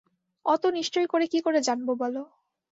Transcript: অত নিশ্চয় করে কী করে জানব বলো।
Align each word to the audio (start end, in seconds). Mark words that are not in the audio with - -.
অত 0.45 0.63
নিশ্চয় 0.71 1.07
করে 1.07 1.25
কী 1.27 1.39
করে 1.41 1.59
জানব 1.61 1.87
বলো। 1.99 2.21